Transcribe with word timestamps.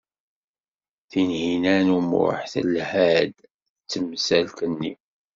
Tinhinan 1.09 1.87
u 1.97 1.99
Muḥ 2.09 2.39
telha-d 2.53 3.35
s 3.43 3.45
temsalt-nni. 3.91 4.93